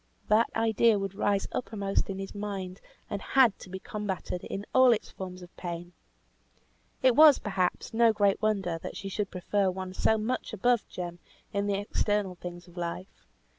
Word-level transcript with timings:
That 0.29 0.49
idea 0.55 0.97
would 0.97 1.13
rise 1.13 1.47
uppermost 1.51 2.09
in 2.09 2.17
his 2.17 2.33
mind, 2.33 2.81
and 3.07 3.21
had 3.21 3.59
to 3.59 3.69
be 3.69 3.77
combated 3.77 4.43
in 4.45 4.65
all 4.73 4.91
its 4.91 5.11
forms 5.11 5.43
of 5.43 5.55
pain. 5.57 5.93
It 7.03 7.15
was, 7.15 7.37
perhaps, 7.37 7.93
no 7.93 8.11
great 8.11 8.41
wonder 8.41 8.79
that 8.81 8.97
she 8.97 9.09
should 9.09 9.29
prefer 9.29 9.69
one 9.69 9.93
so 9.93 10.17
much 10.17 10.53
above 10.53 10.87
Jem 10.87 11.19
in 11.53 11.67
the 11.67 11.75
external 11.75 12.33
things 12.33 12.67
of 12.67 12.77
life. 12.77 13.27